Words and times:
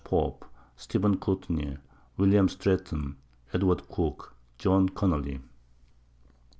Pope, 0.03 0.45
Steph. 0.75 1.19
Courtney, 1.19 1.77
William 2.17 2.49
Stretton, 2.49 3.17
Edw. 3.53 3.75
Cooke, 3.87 4.33
John 4.57 4.89
Connely. 4.89 5.41